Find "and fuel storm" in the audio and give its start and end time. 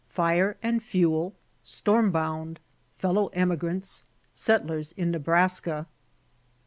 0.63-2.09